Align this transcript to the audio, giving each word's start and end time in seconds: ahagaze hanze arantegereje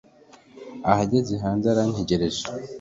ahagaze 0.91 1.33
hanze 1.43 1.65
arantegereje 1.69 2.41